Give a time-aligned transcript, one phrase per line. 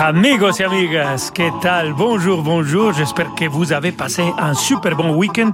[0.00, 1.92] Amigos et amigas, ¿qué tal?
[1.92, 2.92] Bonjour, bonjour.
[2.92, 5.50] J'espère que vous avez passé un super bon week-end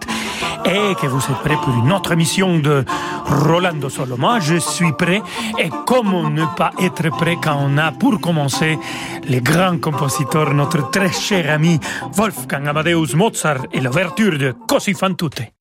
[0.67, 2.85] et que vous êtes prêts pour une autre émission de
[3.25, 4.19] Rolando Solo.
[4.19, 5.23] Moi, je suis prêt.
[5.59, 8.79] Et comment ne pas être prêt quand on a, pour commencer,
[9.27, 11.81] les grands compositeurs, notre très cher ami
[12.13, 15.54] Wolfgang Amadeus Mozart et l'ouverture de Così fan tutte.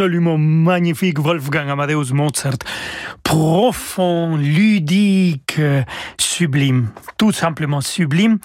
[0.00, 2.56] Absolument magnifique Wolfgang Amadeus Mozart.
[3.22, 5.60] Profond, ludique,
[6.16, 6.88] sublime.
[7.18, 8.38] Tout simplement sublime.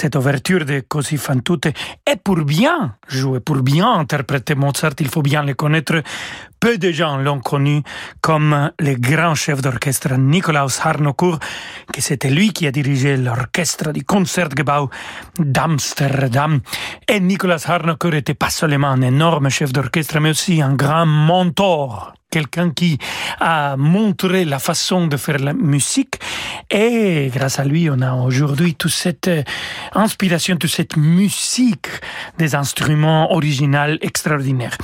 [0.00, 1.72] Cette ouverture de Così fan tutte.
[2.06, 6.04] Et pour bien jouer, pour bien interpréter Mozart, il faut bien le connaître.
[6.60, 7.82] Peu de gens l'ont connu
[8.20, 11.40] comme le grand chef d'orchestre Nikolaus Harnoncourt,
[11.92, 14.88] que c'était lui qui a dirigé l'orchestre du Concertgebouw
[15.40, 16.60] d'Amsterdam.
[17.08, 22.14] Et Nikolaus Harnoncourt était pas seulement un énorme chef d'orchestre, mais aussi un grand mentor
[22.30, 22.98] quelqu'un qui
[23.40, 26.16] a montré la façon de faire la musique
[26.70, 29.30] et grâce à lui on a aujourd'hui toute cette
[29.94, 31.88] inspiration, toute cette musique
[32.38, 34.76] des instruments originaux extraordinaires.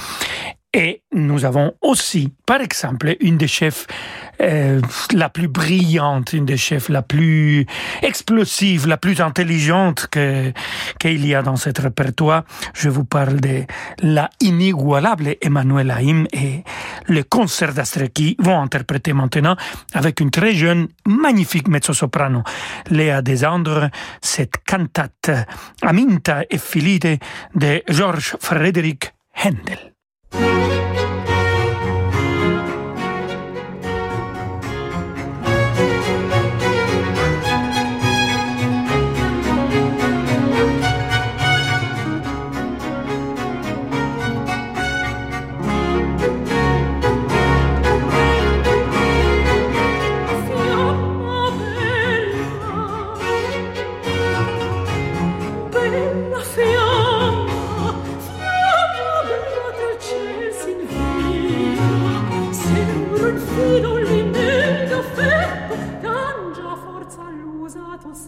[0.76, 3.86] Et nous avons aussi, par exemple, une des chefs
[4.40, 4.80] euh,
[5.12, 7.64] la plus brillante, une des chefs la plus
[8.02, 10.52] explosive, la plus intelligente que
[10.98, 12.42] qu'il y a dans cet répertoire.
[12.74, 13.62] Je vous parle de
[14.02, 16.64] la inigualable Emmanuel Haïm et
[17.06, 19.54] le concert d'Astre qui vont interpréter maintenant
[19.92, 22.42] avec une très jeune, magnifique mezzo-soprano,
[22.90, 23.90] Léa Desandre,
[24.20, 25.30] cette cantate
[25.82, 27.20] Aminta e Filide
[27.54, 29.93] de Georges Frédéric Händel.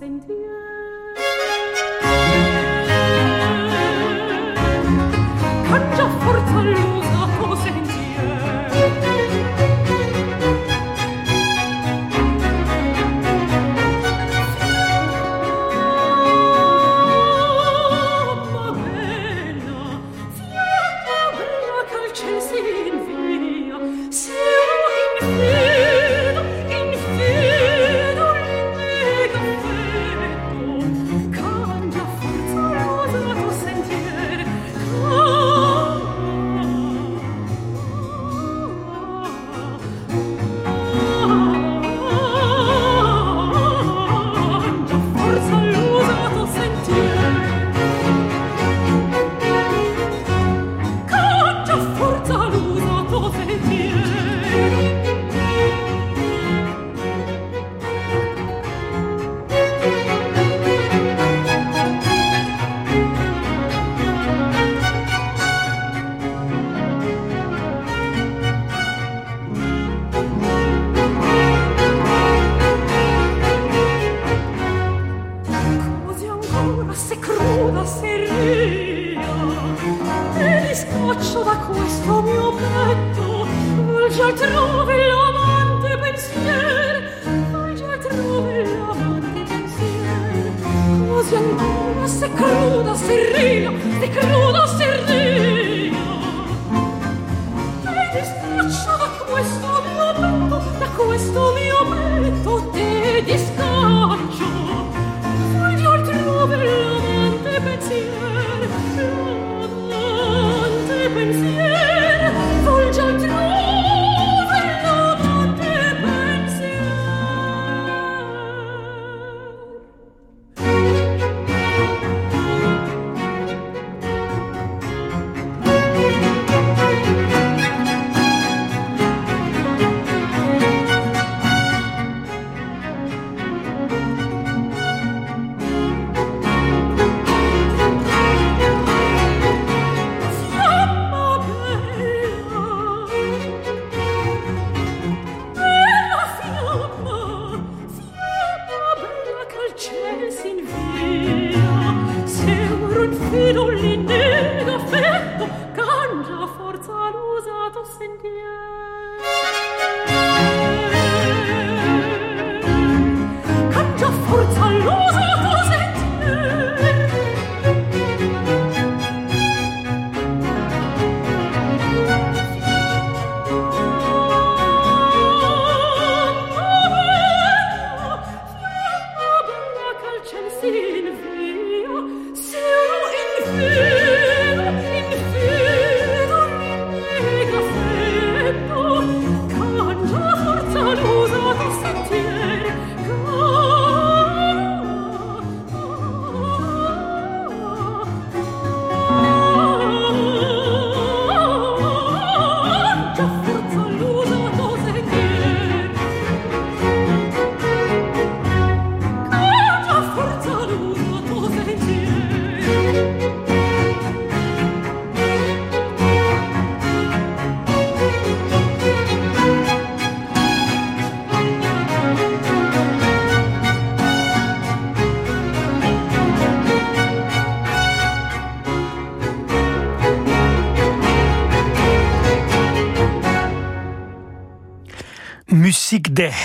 [0.06, 0.85] in dir.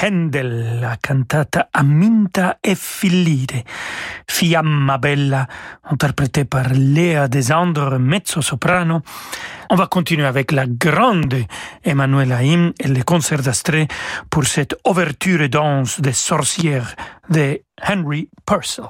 [0.01, 3.63] Handel, la cantata Aminta e Fillide,
[4.25, 5.47] Fiamma Bella,
[5.83, 9.01] interprétée par Léa Desandre, mezzo-soprano.
[9.69, 11.45] On va continuer avec la grande
[11.83, 13.87] Emmanuel Haïm et les concerts d'Astrée
[14.29, 16.95] pour cette ouverture et danse des sorcières
[17.29, 18.89] de Henry Purcell.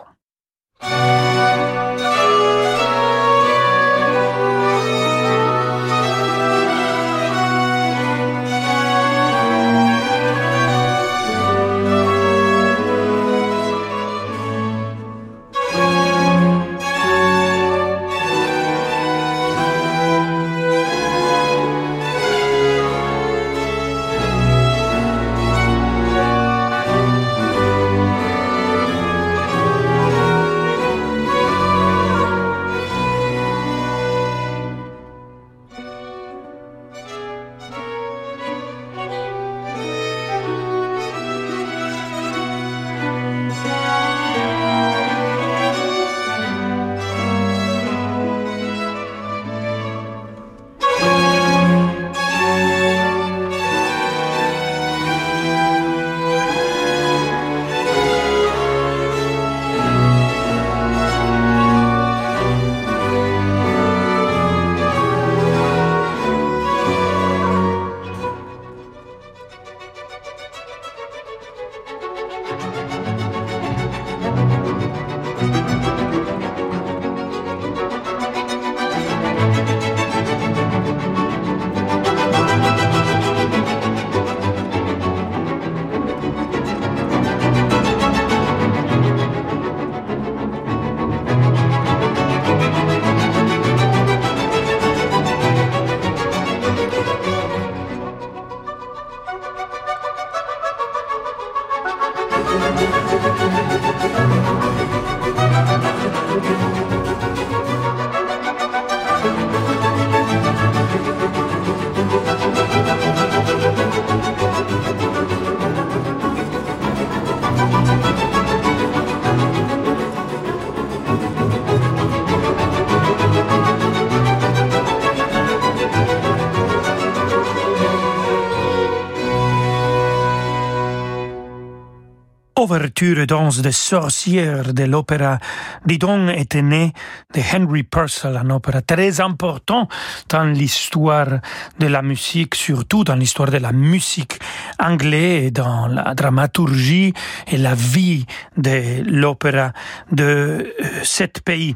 [132.71, 135.39] Ouverture danse des sorcières de l'opéra
[135.85, 136.93] Didon était né
[137.33, 139.89] de Henry Purcell, un opéra très important
[140.29, 141.41] dans l'histoire
[141.79, 144.39] de la musique, surtout dans l'histoire de la musique
[144.79, 147.13] anglaise dans la dramaturgie
[147.47, 148.25] et la vie
[148.55, 149.73] de l'opéra
[150.09, 150.63] de euh,
[151.03, 151.75] cet pays.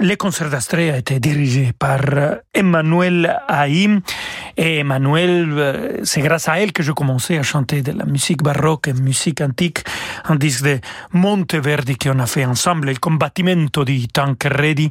[0.00, 4.00] Le concert d'Astrée a été dirigé par euh, Emmanuel Haïm.
[4.56, 8.40] Et Emmanuel, euh, c'est grâce à elle que je commençais à chanter de la musique
[8.40, 9.80] baroque et musique antique,
[10.24, 10.78] un disque de
[11.14, 14.88] Monteverdi qu'on a fait ensemble, il combattimento di Tancredi.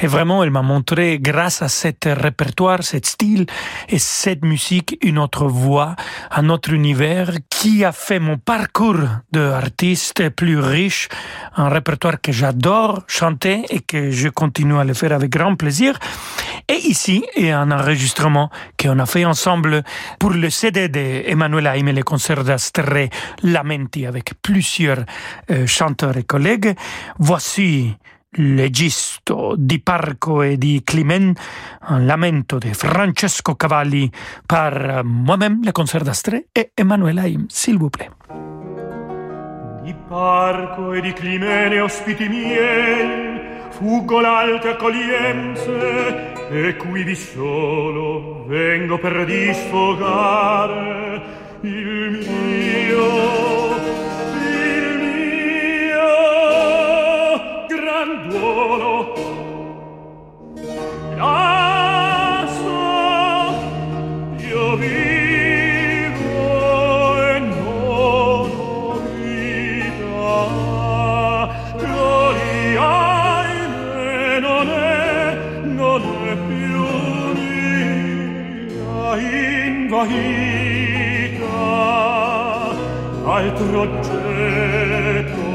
[0.00, 3.46] Et vraiment, elle m'a montré, grâce à cet répertoire, cet style
[3.88, 5.94] et cette musique, une autre voix,
[6.32, 11.08] un autre univers qui a fait mon parcours d'artiste plus riche,
[11.56, 14.47] un répertoire que j'adore chanter et que je continue
[14.78, 15.98] à le faire avec grand plaisir.
[16.68, 19.82] Et ici, il y a un enregistrement qu'on a fait ensemble
[20.18, 23.08] pour le CD d'Emmanuel Haïm et le concert d'Astré
[23.42, 25.04] Lamenti avec plusieurs
[25.50, 26.74] euh, chanteurs et collègues.
[27.18, 27.96] Voici
[28.32, 31.32] L'Egisto di Parco e di Climent,
[31.88, 34.10] un lamento de Francesco Cavalli
[34.46, 38.10] par moi-même, le concert d'Astré et Emmanuel Haïm, s'il vous plaît.
[39.82, 41.14] Di Parco e di
[43.78, 51.22] fuggo l'alte accoglienze e qui vi solo vengo per disfogare
[51.60, 53.36] il mio
[58.28, 59.14] duolo
[61.16, 62.46] la
[64.38, 65.27] io vivo
[80.06, 81.58] invaita
[83.24, 85.47] altro oggetto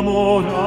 [0.00, 0.59] amor.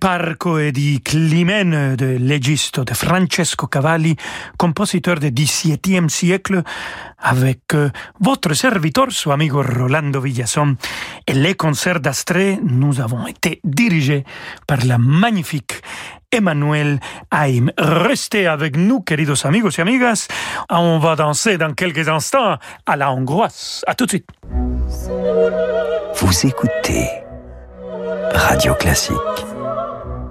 [0.00, 4.16] Parco et di Climene de l'Egisto de Francesco Cavalli,
[4.56, 6.62] compositeur du XVIIe siècle,
[7.18, 10.74] avec euh, votre serviteur, son amigo Rolando Villason.
[11.26, 14.24] Et les concerts d'Astrée, nous avons été dirigés
[14.66, 15.82] par la magnifique
[16.32, 16.98] Emmanuel
[17.30, 17.70] Haim.
[17.76, 20.28] Restez avec nous, queridos amigos et amigas.
[20.70, 23.84] On va danser dans quelques instants à la hongroise.
[23.86, 24.28] À tout de suite.
[26.16, 27.06] Vous écoutez
[28.32, 29.49] Radio Classique.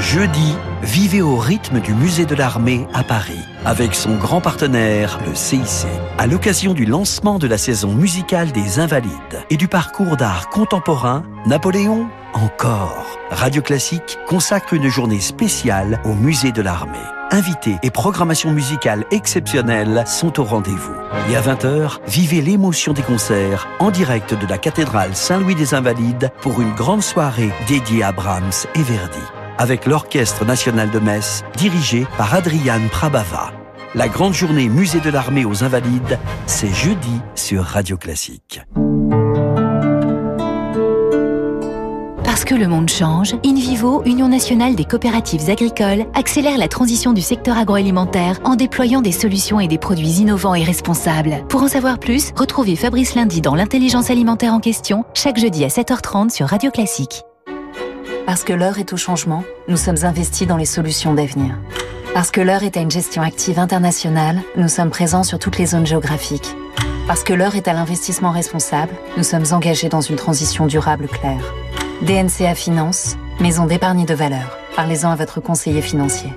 [0.00, 5.34] Jeudi, vivez au rythme du musée de l'armée à Paris, avec son grand partenaire, le
[5.34, 5.86] CIC,
[6.16, 11.22] à l'occasion du lancement de la saison musicale des Invalides et du parcours d'art contemporain,
[11.46, 13.18] Napoléon encore.
[13.30, 16.96] Radio Classique consacre une journée spéciale au musée de l'armée.
[17.30, 20.96] Invités et programmation musicale exceptionnelle sont au rendez-vous.
[21.28, 26.32] Et à 20h, vivez l'émotion des concerts en direct de la cathédrale Saint-Louis des Invalides
[26.40, 29.20] pour une grande soirée dédiée à Brahms et Verdi
[29.60, 33.52] avec l'Orchestre national de Metz, dirigé par Adriane Prabava.
[33.94, 38.62] La grande journée Musée de l'armée aux Invalides, c'est jeudi sur Radio Classique.
[42.24, 47.20] Parce que le monde change, InVivo, Union nationale des coopératives agricoles, accélère la transition du
[47.20, 51.44] secteur agroalimentaire en déployant des solutions et des produits innovants et responsables.
[51.50, 55.68] Pour en savoir plus, retrouvez Fabrice Lundi dans l'intelligence alimentaire en question, chaque jeudi à
[55.68, 57.24] 7h30 sur Radio Classique.
[58.30, 61.58] Parce que l'heure est au changement, nous sommes investis dans les solutions d'avenir.
[62.14, 65.66] Parce que l'heure est à une gestion active internationale, nous sommes présents sur toutes les
[65.66, 66.54] zones géographiques.
[67.08, 71.42] Parce que l'heure est à l'investissement responsable, nous sommes engagés dans une transition durable claire.
[72.02, 74.56] DNCA Finance, maison d'épargne de valeur.
[74.76, 76.32] Parlez-en à votre conseiller financier.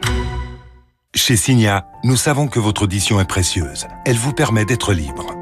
[1.13, 3.85] Chez Signa, nous savons que votre audition est précieuse.
[4.07, 5.35] Elle vous permet d'être libre.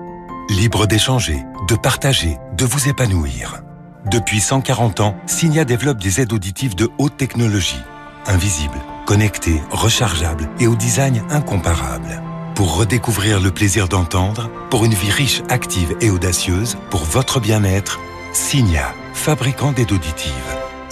[0.50, 3.64] Libre d'échanger, de partager, de vous épanouir.
[4.10, 7.82] Depuis 140 ans, Signia développe des aides auditives de haute technologie,
[8.26, 12.22] invisibles, connectées, rechargeables et au design incomparable.
[12.56, 18.00] Pour redécouvrir le plaisir d'entendre, pour une vie riche, active et audacieuse, pour votre bien-être,
[18.34, 20.32] Signia, fabricant d'aides auditives.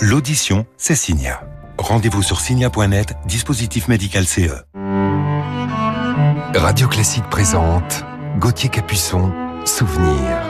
[0.02, 1.42] L'audition, c'est Signia.
[1.78, 4.66] Rendez-vous sur signia.net, dispositif médical CE.
[6.56, 8.04] Radio Classique présente
[8.38, 9.32] Gauthier Capuçon,
[9.66, 10.49] Souvenir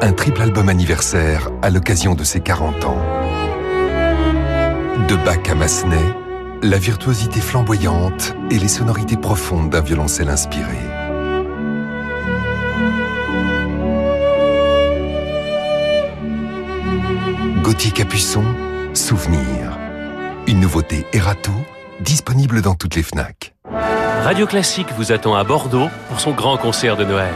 [0.00, 2.98] un triple album anniversaire à l'occasion de ses 40 ans.
[5.08, 6.14] De Bach à Massenet,
[6.62, 10.76] la virtuosité flamboyante et les sonorités profondes d'un violoncelle inspiré.
[17.62, 18.44] Gauthier Capuçon,
[18.94, 19.78] Souvenir.
[20.46, 21.52] Une nouveauté Erato,
[22.00, 23.54] disponible dans toutes les FNAC.
[24.22, 27.34] Radio Classique vous attend à Bordeaux pour son grand concert de Noël.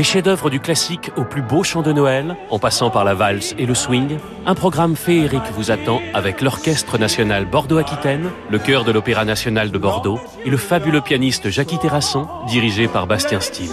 [0.00, 3.54] Des chefs-d'œuvre du classique au plus beau chant de Noël, en passant par la valse
[3.58, 8.92] et le swing, un programme féerique vous attend avec l'Orchestre national Bordeaux-Aquitaine, le chœur de
[8.92, 13.68] l'Opéra national de Bordeaux et le fabuleux pianiste Jackie Terrasson, dirigé par Bastien Steele.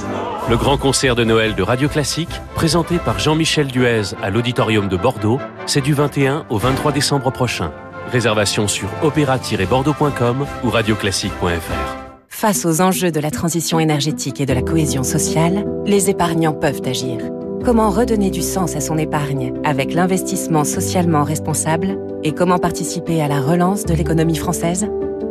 [0.49, 4.97] Le grand concert de Noël de Radio Classique, présenté par Jean-Michel Duez à l'Auditorium de
[4.97, 7.71] Bordeaux, c'est du 21 au 23 décembre prochain.
[8.11, 12.06] Réservation sur opéra-bordeaux.com ou radioclassique.fr.
[12.39, 16.83] Face aux enjeux de la transition énergétique et de la cohésion sociale, les épargnants peuvent
[16.85, 17.17] agir.
[17.65, 23.27] Comment redonner du sens à son épargne avec l'investissement socialement responsable et comment participer à
[23.27, 24.87] la relance de l'économie française?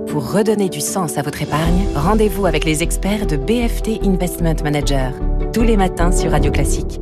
[0.08, 5.12] Pour redonner du sens à votre épargne, rendez-vous avec les experts de BFT Investment Manager
[5.52, 7.00] tous les matins sur Radio Classique.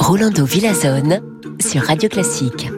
[0.00, 1.20] Rolando Villazone
[1.60, 2.68] sur Radio Classique.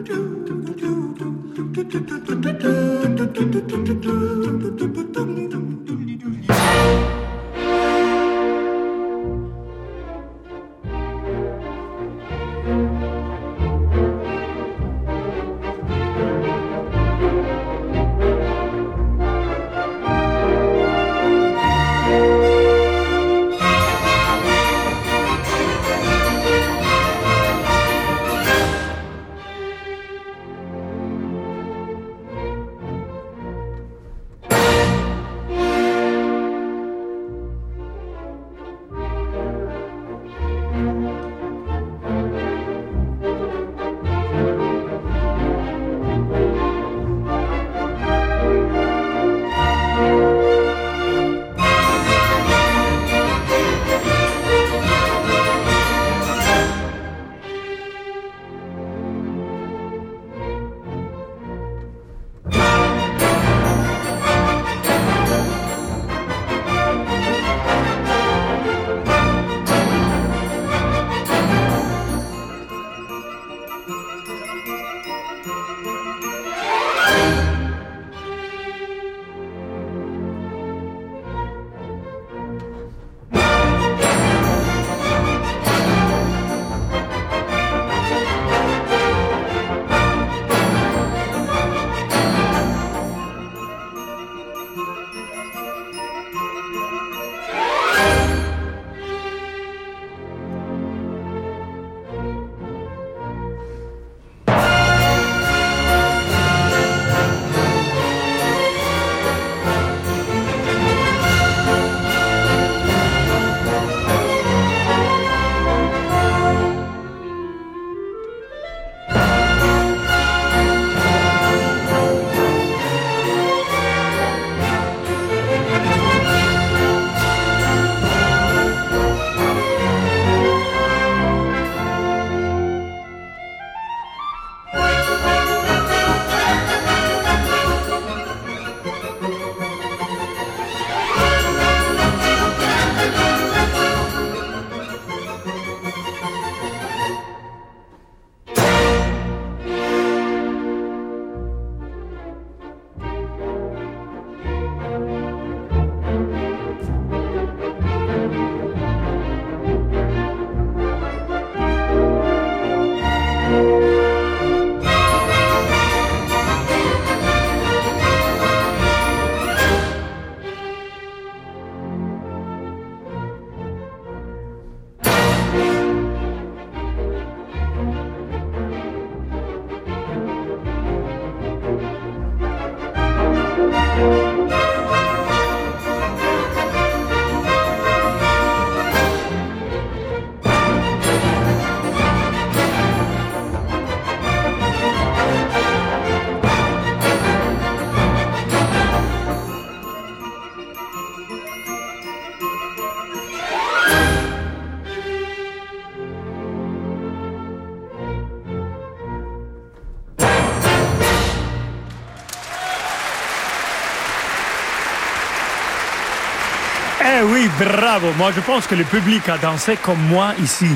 [217.75, 218.07] Bravo.
[218.17, 220.69] Moi, je pense que le public a dansé comme moi ici.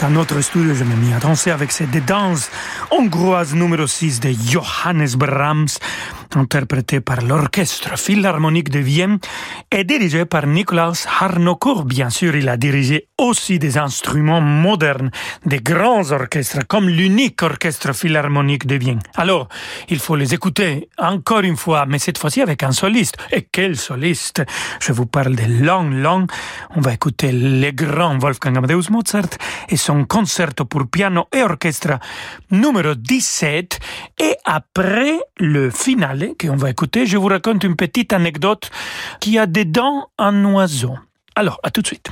[0.00, 2.50] Dans notre studio, je me mis à danser avec cette danse
[2.90, 5.78] hongroise numéro 6 de Johannes Brahms,
[6.36, 9.18] interprétée par l'Orchestre Philharmonique de Vienne
[9.70, 11.84] et dirigée par Nikolaus Harnoncourt.
[11.84, 15.10] Bien sûr, il a dirigé aussi des instruments modernes,
[15.46, 19.00] des grands orchestres, comme l'unique orchestre philharmonique de Vienne.
[19.16, 19.48] Alors,
[19.88, 23.16] il faut les écouter encore une fois, mais cette fois-ci avec un soliste.
[23.32, 24.42] Et quel soliste?
[24.80, 26.26] Je vous parle de Long Long.
[26.76, 29.30] On va écouter le grand Wolfgang Amadeus Mozart
[29.68, 31.98] et son concerto pour piano et orchestre
[32.50, 33.78] numéro 17.
[34.18, 35.70] Et après le
[36.20, 38.70] finale qu'on va écouter, je vous raconte une petite anecdote
[39.20, 40.94] qui a dedans un oiseau.
[41.36, 42.10] Alors, à tout de suite.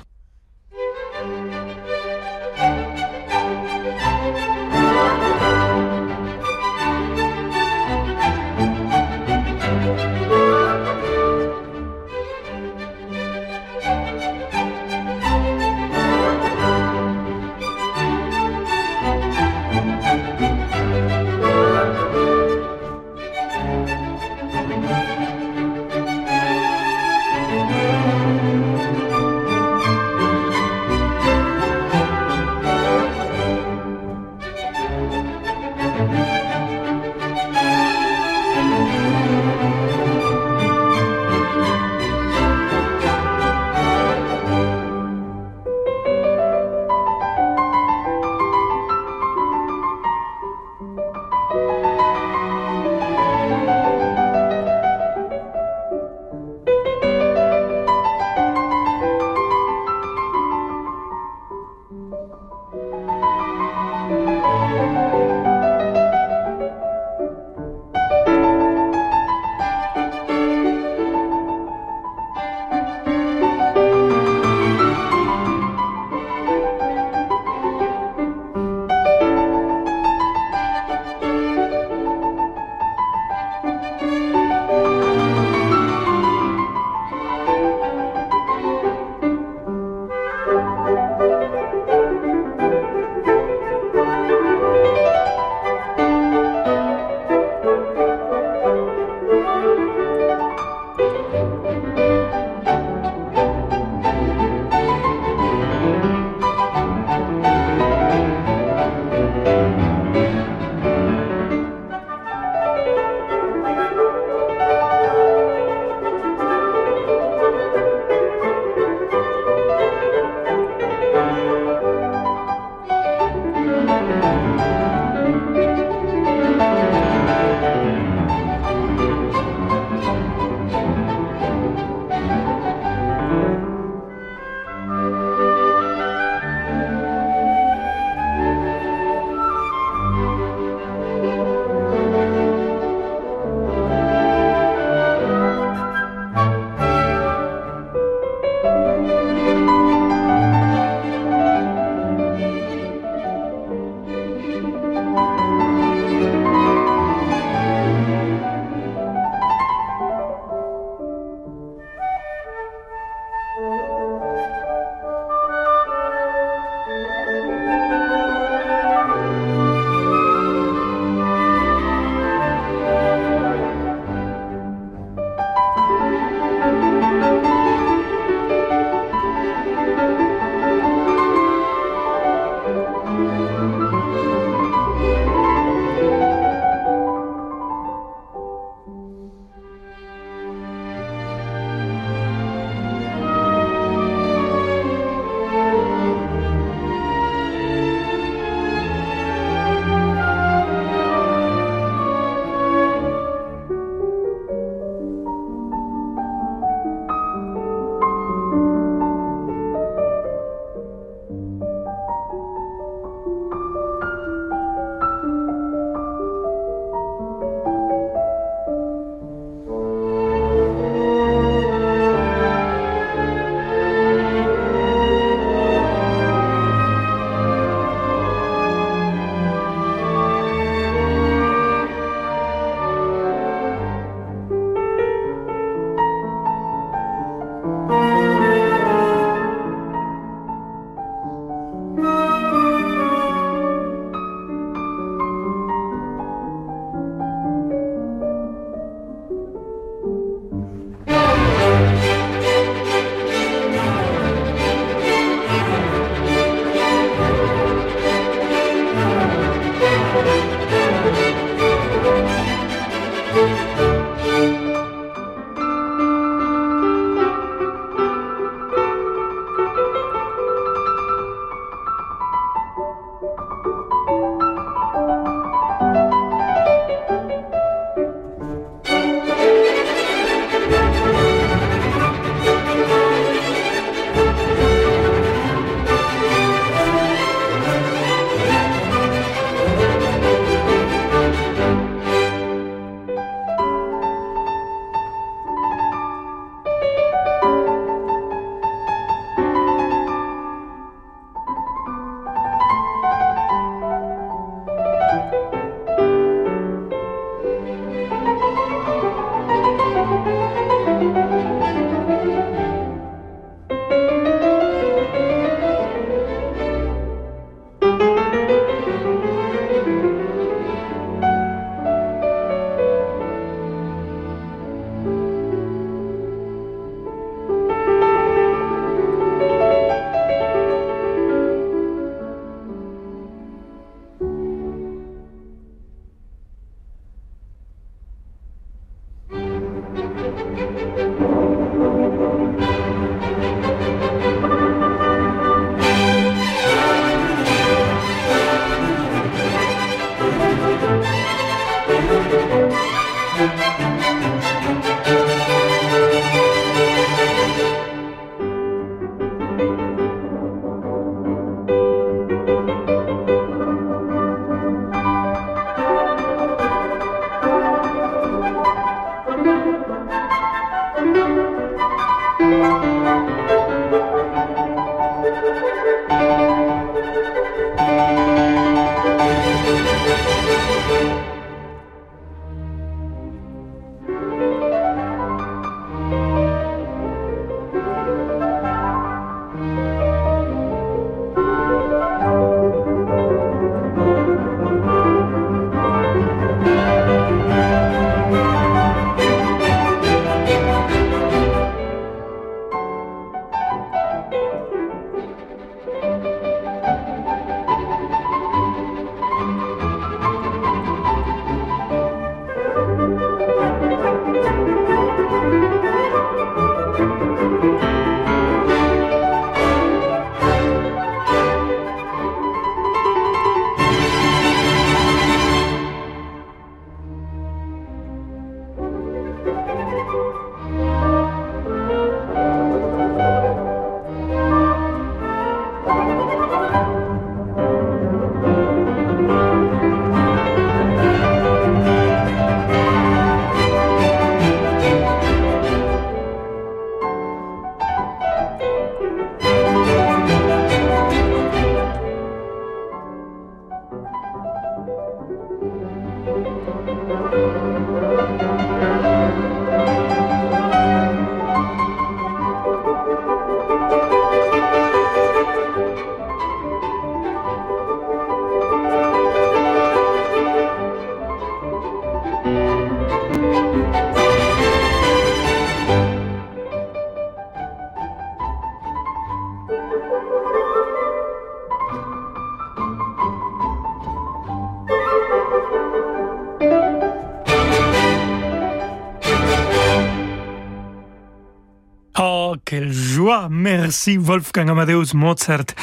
[493.89, 495.75] Merci Wolfgang Amadeus Mozart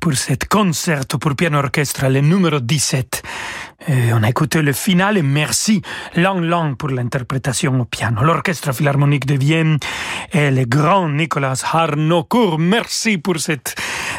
[0.00, 3.22] pour cette concerto pour piano orchestre, le numéro 17.
[3.86, 5.82] Et on a écouté le final et merci
[6.16, 8.22] Lang Lang pour l'interprétation au piano.
[8.22, 9.76] L'Orchestre Philharmonique de Vienne
[10.32, 13.74] et le grand Nicolas Harnoncourt, merci pour cette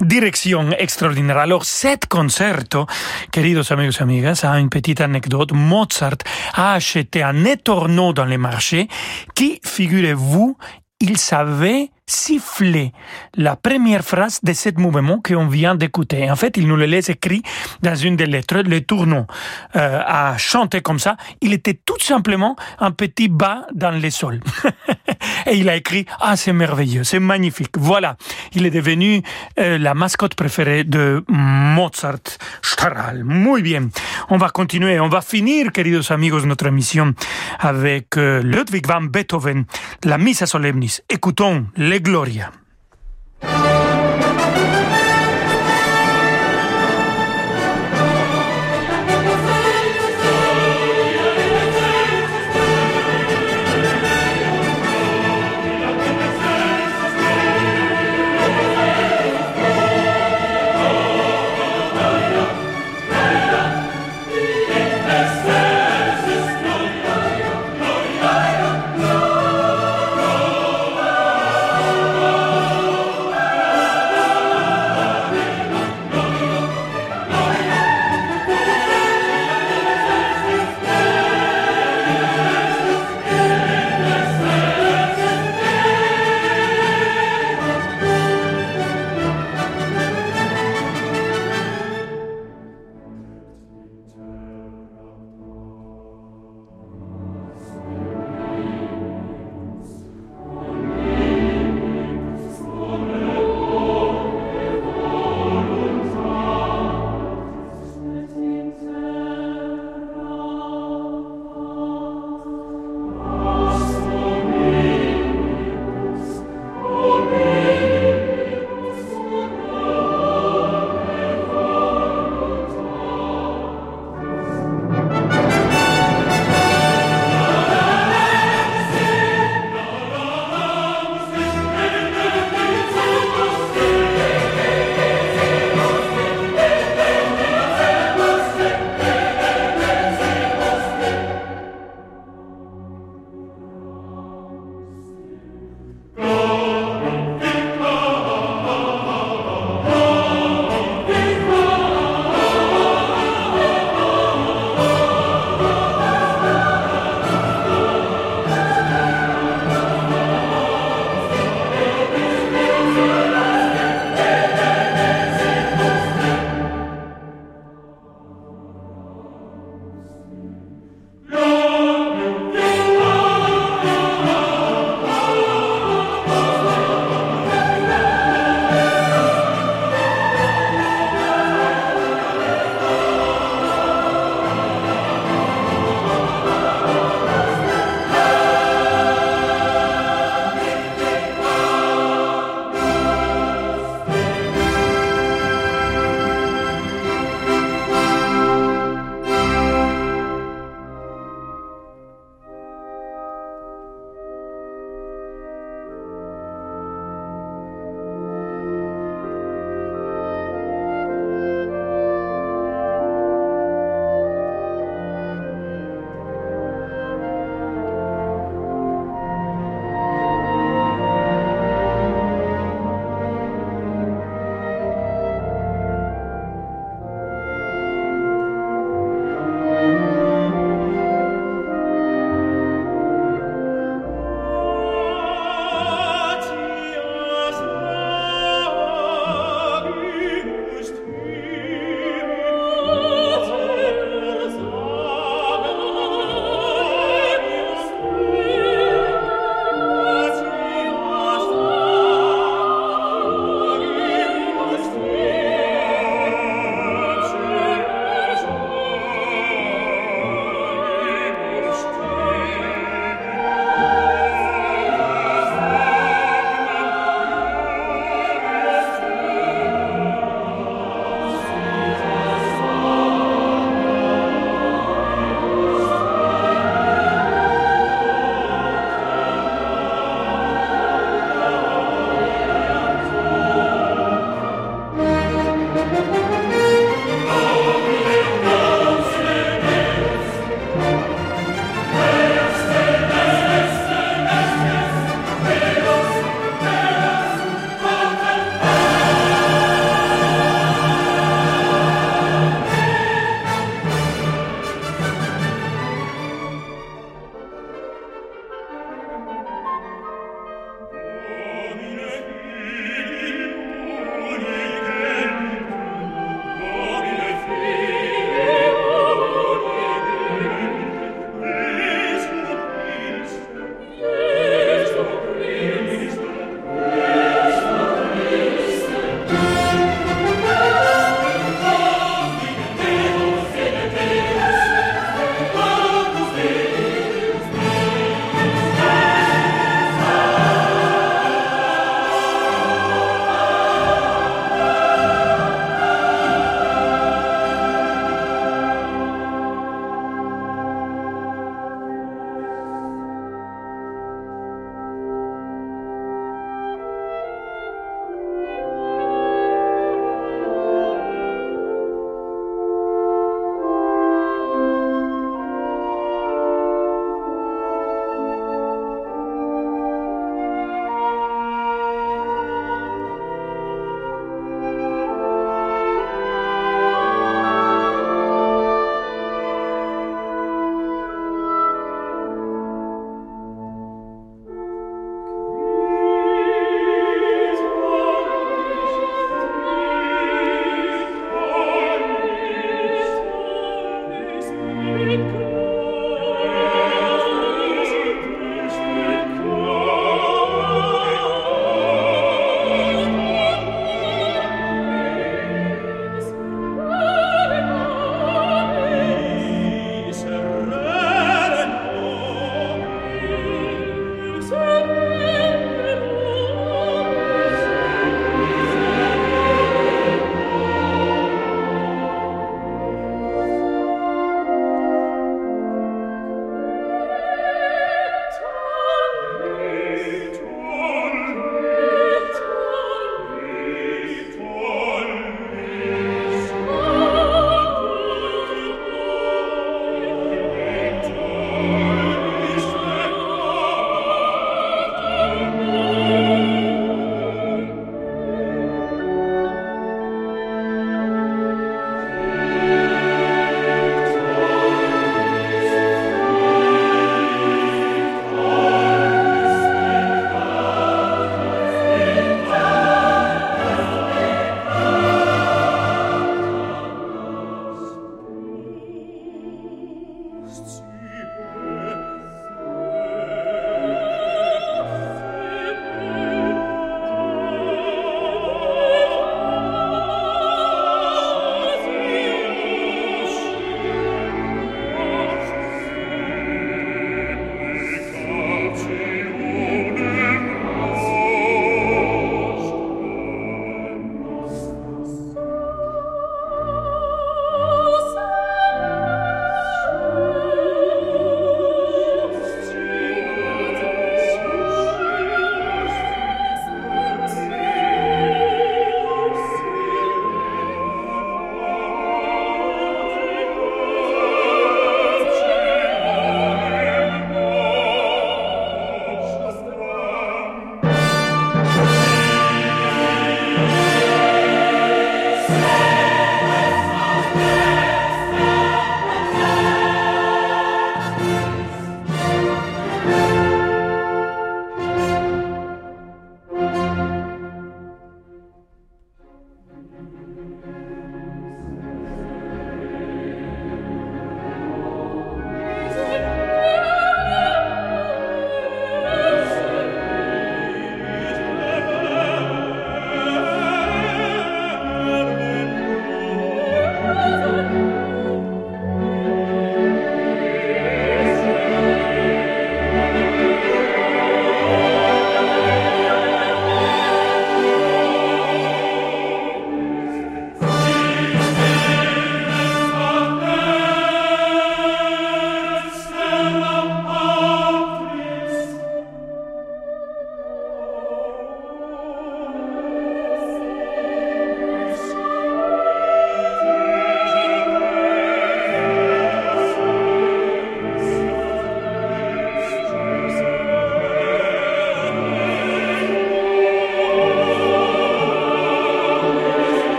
[0.00, 1.38] direction extraordinaire.
[1.38, 2.86] Alors, cet concerto,
[3.32, 5.50] queridos amigos y amigas, a une petite anecdote.
[5.54, 6.18] Mozart
[6.52, 8.86] a acheté un étorneau dans les marchés
[9.34, 10.56] qui, figurez-vous,
[11.00, 12.92] il savait siffler
[13.34, 16.30] la première phrase de ce mouvement qu'on vient d'écouter.
[16.30, 17.42] En fait, il nous le laisse écrit
[17.82, 19.26] dans une des lettres, le tournon
[19.76, 21.16] euh, à chanter comme ça.
[21.40, 24.40] Il était tout simplement un petit bas dans le sol.
[25.46, 27.76] Et il a écrit Ah, c'est merveilleux, c'est magnifique.
[27.78, 28.16] Voilà,
[28.52, 29.22] il est devenu
[29.58, 33.24] euh, la mascotte préférée de Mozart Strahl.
[33.24, 33.88] Muy bien.
[34.28, 37.14] On va continuer, on va finir, queridos amigos, notre émission
[37.58, 39.64] avec euh, Ludwig van Beethoven,
[40.04, 41.00] la Missa Solemnis.
[41.08, 42.50] Écoutons le Gloria.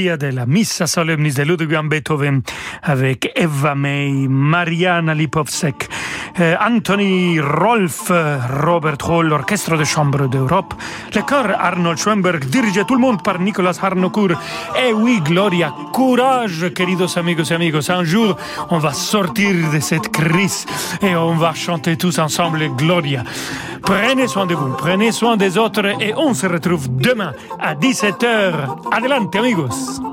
[0.00, 2.42] Gloria de la Missa Solemnis de Ludwig van Beethoven
[2.80, 5.90] avec Eva May, Mariana Lipovsek,
[6.38, 10.72] euh, Anthony Rolf, Robert Hall, l'Orchestre de Chambre d'Europe,
[11.14, 14.32] le chœur Arnold Schoenberg, dirigé tout le monde par Nicolas Harnoncourt.
[14.76, 17.90] Et oui, Gloria, courage, queridos amigos et amigos.
[17.90, 18.36] Un jour,
[18.70, 20.66] on va sortir de cette crise
[21.02, 23.24] et on va chanter tous ensemble Gloria.
[23.82, 28.52] Prenez soin de vous, prenez soin des autres et on se retrouve demain à 17h.
[28.92, 30.09] Adelante, amigos.